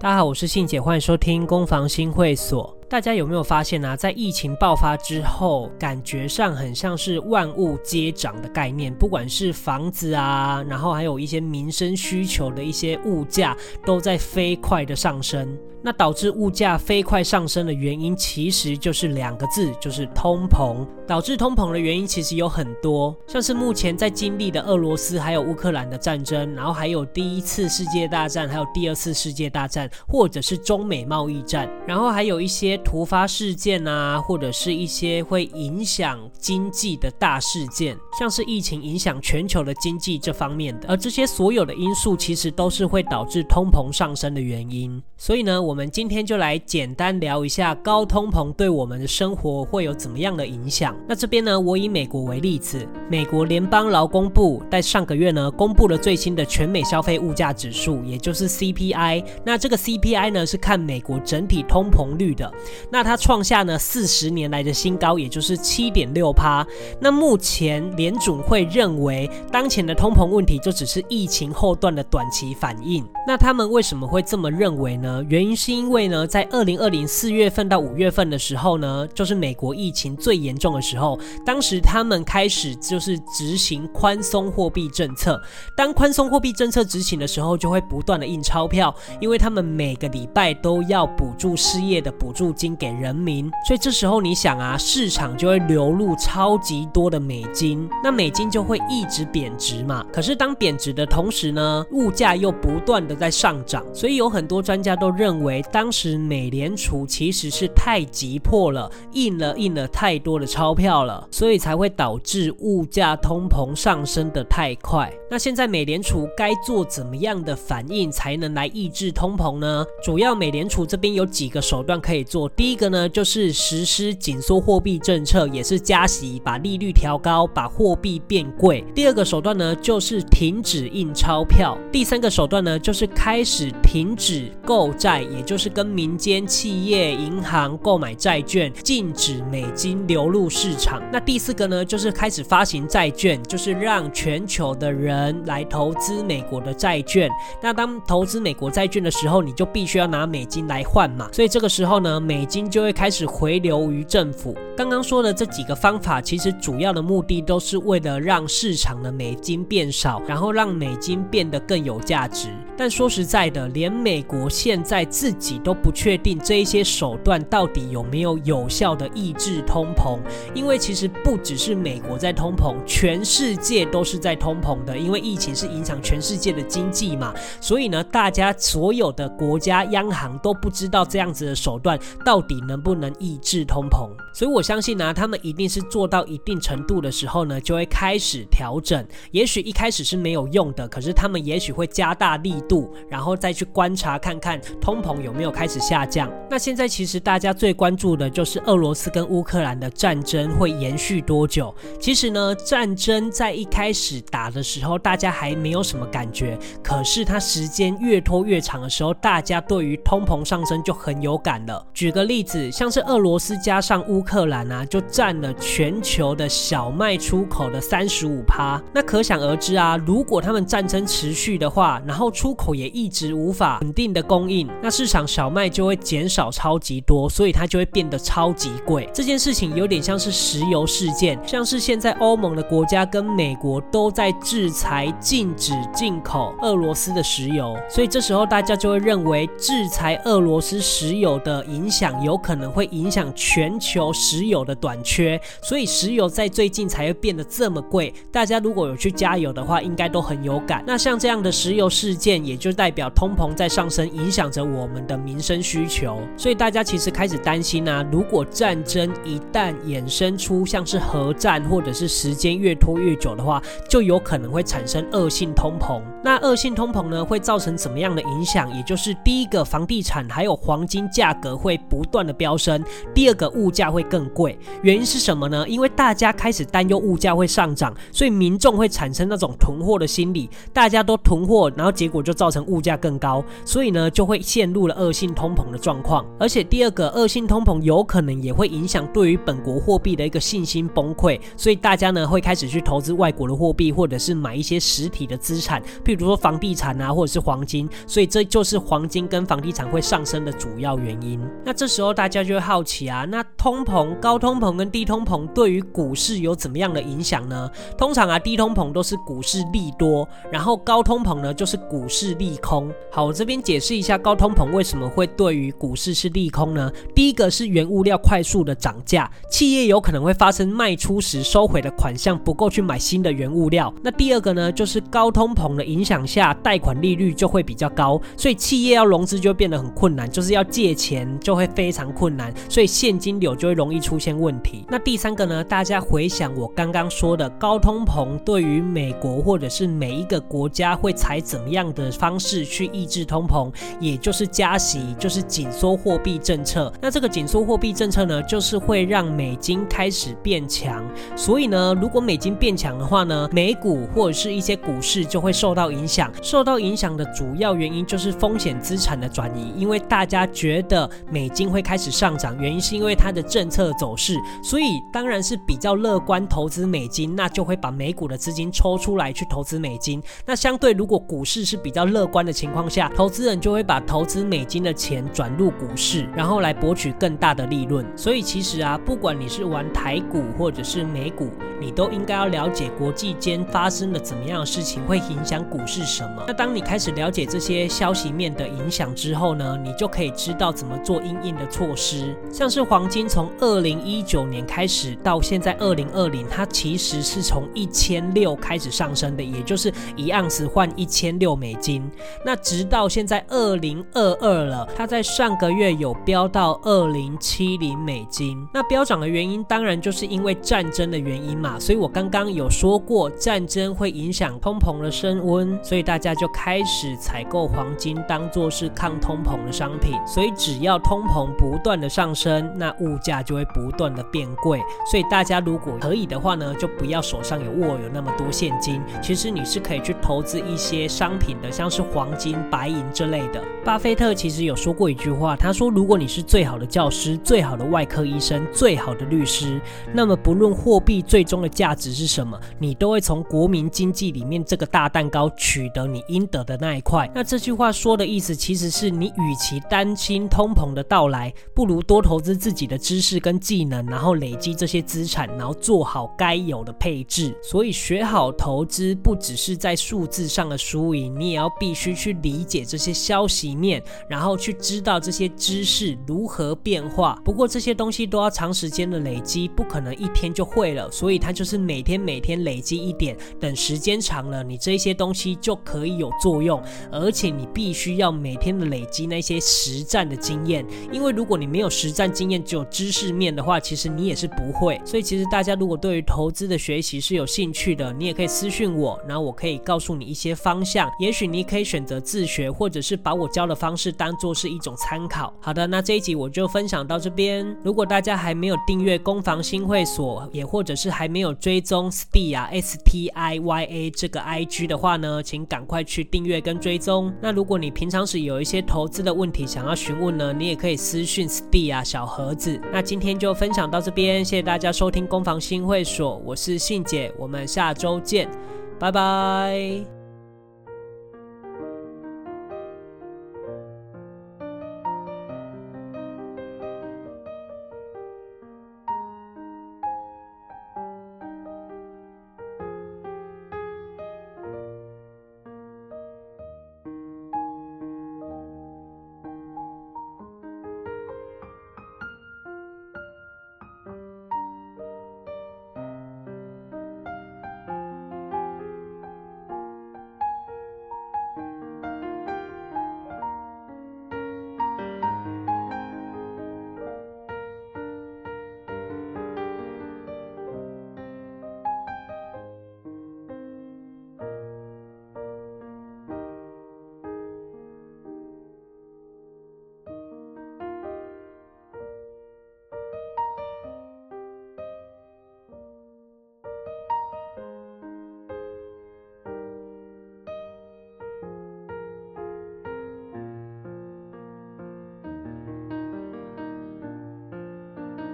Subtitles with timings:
[0.00, 2.77] 大家好，我是信姐，欢迎收听攻防新会所。
[2.90, 3.94] 大家有没有发现呢？
[3.94, 13.54] 在疫情爆发之后，感觉上很像是万物皆涨的概念，不管是房子啊，然后还有一些民生需求的一些物价，
[13.84, 15.54] 都在飞快的上升。
[15.80, 20.84] 那导致物价飞快上升的原因，其实就是两个字，就是通膨。
[21.06, 40.88] 导致通膨的原因其实有很多，像是目前在经历的俄罗斯还有乌克兰的战争，然后还有第一次世界大战，还有第二次世界大战，或者是中美贸易战，然后还有一些突发事件啊，或者是一些会影响经济的大事件，像是疫情影响全球的经济这方面的。
[40.88, 45.02] 而这些所有的因素，其实都是会导致通膨上升的原因。
[45.16, 50.96] 所以呢，我们今天就来简单聊一下高通膨对我们的生活会有怎么样的影响。
[51.08, 59.24] 那这边呢，我以美国为例子，美国联邦劳工部在上个月呢，公布了最新的全美消费物价指数，也就是 CPI。
[59.44, 62.52] 那这个 CPI 呢，是看美国整体通膨率的。
[62.90, 66.66] 那它创下呢四十年来的新高，也就是七点六趴。
[67.00, 73.06] 那目前联准会认为，当前的通膨问题就只是疫情后段的短期反应。
[73.26, 75.24] 那他们为什么会这么认为呢？
[75.28, 85.40] 原因是因为呢，在二零二零四月份到五月份的时候呢，就是美国疫情最严重的时候，当时他们开始就是执行宽松货币政策。
[85.76, 100.04] 当宽松货币政策执行的时候，就会不断的印钞票，因为他们每个礼拜都要补助失业的补助金给人民，所以这时候你想啊，市场就会流入超级多的美金，那美金就会一直贬值嘛。
[100.12, 115.08] 可是当贬值的同时呢，物价又不断的在上涨，所以有很多专家都认为，当时美联储其实是太急迫了，印了印了太多的钞票了，所以才会导致物价通膨上升的太快。
[115.30, 119.86] 那现在美联储该做怎么样的反应才能来抑制通膨呢？
[120.02, 122.47] 主要美联储这边有几个手段可以做。
[122.56, 128.84] 第一个呢，就是实施紧缩货币政策，也是加息，把利率调高，把货币变贵。
[128.94, 131.76] 第二个手段呢，就是停止印钞票。
[131.92, 141.02] 第三个手段呢，就是开始停止购债，也就是跟民间企业、银行购买债券，禁止美金流入市场。
[141.12, 147.30] 那第四个呢，就是开始发行债券，就是让全球的人来投资美国的债券。
[147.62, 151.28] 那当投资美国债券的时候，你就必须要拿美金来换嘛。
[151.32, 154.56] 所以这个时候呢，美美金就会开始回流于政府。
[154.76, 162.46] 刚刚说的这几个方法，其实主要的目的都是为了让市场的美金变少，然后让美金变得更有价值。
[162.76, 170.20] 但说实在的，连美国现在自己都不确定这一些手段到底有没有有效的抑制通膨，
[170.54, 174.96] 因为其实不只是美国在通膨，全世界都是在通膨的。
[174.96, 184.08] 因为疫情是影响全世界的经济嘛，所以呢，大家所有的国家央行都不知道这样子的手段到底能不能抑制通膨。
[184.34, 189.04] 所以我相信呢，他们一定是做到一定程度的时候呢，就会开始调整。
[189.32, 196.30] 也许一开始是没有用的，可是他们也许会加大力度，然后再去观察看看通膨有没有开始下降。
[196.48, 201.74] 那现在其实大家最关注的就是俄罗斯跟乌克兰的战争会延续多久。
[202.00, 206.58] 其实呢，战争在一开始打的时候，大家还没有什么感觉。
[206.82, 211.84] 可是它时间越拖越长的时候，大家对于通膨上升就很有感了。
[212.08, 214.22] 举个例子，像是俄罗斯加上乌。
[214.28, 218.78] 克兰啊，就占了全球的小麦出口的三十五趴。
[218.92, 229.08] 那可想而知啊，如果他们战争持续的话，然后出口也一直无法稳定的供应，那市场小麦就会减少超级多，所以它就会变得超级贵。
[229.14, 244.12] 这件事情有点像是石油事件，像是现在欧盟的国家跟美国都在制裁禁止进口俄罗斯的石油，所以这时候大家就会认为制裁俄罗斯石油的影响响有可能会影响全球。
[244.12, 248.12] 石油的短缺，所以石油在最近才会变得这么贵。
[248.30, 250.84] 大家如果有去加油的话，应该都很有感。
[250.86, 256.20] 那像这样的石油事件，也就代表通膨在上升，影响着我们的民生需求。
[256.36, 266.02] 所以大家其实开始担心啊，如果战争一旦衍生出像是核战，或者是时间越拖越久的话，就有可能会产生恶性通膨。
[266.22, 268.70] 那恶性通膨呢，会造成怎么样的影响？
[268.76, 272.80] 也就是第一个，房地产还有黄金价格会不断的飙升；
[273.14, 274.58] 第二个，物价会更贵。
[274.82, 275.66] 原因是什么呢？
[275.68, 286.24] 因为大家开始担忧物价会上涨，所以民众会产生那种囤货的心理，大家都囤货，然后结果就造成物价更高，所以呢就会陷入了恶性通膨的状况。
[286.38, 297.88] 而且第二个恶性通膨有可能也会影响对于本国货币的一个信心崩溃，所以大家呢会开始去投资外国的货币，或者是买一些实体的资产，譬如说房地产啊，或者是黄金。
[298.06, 301.40] 所以这就是黄金跟房地产会上升的主要原因。
[301.64, 307.70] 那这时候大家就会好奇啊，那通膨、高通膨跟低通膨对于股市有怎么样的影响呢？
[307.96, 312.90] 通常啊，低通膨都是股市利多，然后高通膨呢就是股市利空。
[313.12, 316.90] 好，我这边解释一下高通膨为什么会对于股市是利空呢？
[317.14, 323.94] 第一个是原物料快速的涨价，企业有可能会发生卖出时收回的款项不够去买新的原物料。
[324.02, 334.84] 那第二个呢，就是高通膨的影响下，贷款利率就会比较高，所以企业要融资就变得很困难，就是要借钱就会非常困难，所以现金流就会容易出现问题。
[334.88, 346.92] 那第三个呢，大家回想我刚刚说的高通膨对于美国或者是每一个国家会采怎么样的方式去抑制通膨，也就是加息，就是紧缩货币政策。
[347.00, 351.04] 那这个紧缩货币政策呢，就是会让美金开始变强。
[351.36, 356.30] 所以呢，如果美金变强的话呢，美股或者是一些股市就会受到影响。
[356.42, 370.22] 受到影响的主要原因就是风险资产的转移，因为大家觉得美 金会开始上涨，原因是因为它的政策走势，所以当然是比较乐观投资美金，那就会把美股的资金抽出来去投资美金。
[370.46, 378.06] 那相对如果股市是比较乐观的情况下，投资人就会把投资美金的钱转入股市，然后来博取更大的利润。
[378.16, 381.50] 所以其实啊，不管你是玩台股或者是美股，
[381.80, 386.44] 你都应该要了解国际间发生了怎么样的事情会影响股市什么。
[386.46, 392.34] 那当你开始了解这些消息面的影响之后呢，你就可以知道怎么做应的措施。
[392.52, 402.02] 像是黄金从二零一九年开始到现在二零二零，它其实是从一千六开始上升的，也就是一盎司换一千六美金。
[402.44, 408.56] 那直到现在二零二二了，它在上个月有飙到二零七零美金。
[408.72, 411.78] 那飙涨的原因当然就是因为战争的原因嘛。
[411.78, 420.14] 所以我刚刚有说过，战争会影响通膨的升温，所以大家就开始采购黄金当做是抗通膨的商品。
[420.26, 424.80] 所以只要通膨不断的上升，那物价就会不断的变贵。
[425.10, 433.62] 所以大家如果可以的话呢，就不要手上有握有那么多现金，其实你是可以去投资一些商品的，像是黄金、白银之类的。
[433.84, 439.80] 巴菲特其实有说过一句话，他说：“如果你是最好的教师、最好的外科医生、最好的律师，
[440.12, 457.52] 那么不论货币最终的价值是什么，你都会从国民经济里面这个大蛋糕取得你应得的那一块。”那这句话说的意思其实是你与其担心通膨的到到来，不如多投资自己的知识跟技能，然后累积这些资产，然后做好该有的配置。
[457.60, 463.74] 所以学好投资，不只是在数字上的输赢，你也要必须去理解这些消息。
[463.78, 467.40] 面，然后去知道这些知识如何变化。
[467.44, 471.10] 不过这些东西都要长时间的累积，不可能一天就会了。
[471.10, 476.82] 所以它就是每天每天累积一点，等时间长了，你这些东西就可以有作用。
[477.10, 485.00] 而且你必须要每天的累积那些实战的经验，因为如果你没有实战经验，只有知识面的话，其实你也是不会。
[485.04, 491.08] 所以其实大家如果对于投资的学习是有兴趣的，你也可以私信我，然后我可以告诉你一些方向。
[491.20, 493.68] 也许你可以选择自学，或者是把我教。
[493.68, 495.52] 的方式当做是一种参考。
[495.60, 497.76] 好的，那这一集我就分享到这边。
[497.84, 507.30] 如果大家还没有订阅攻防新会所，也或者是还没有追踪 Stya S T I Y A 这个 I G 的话呢，请赶快去订阅跟追踪。
[507.42, 512.78] 那如果你平常时有一些投资的问题想要询问呢，你也可以私讯 Stya 小盒子。
[512.92, 518.50] 那今天就分享到这边，谢谢大家收听攻防新会所，我是信姐，我们下周见，
[518.98, 520.17] 拜拜。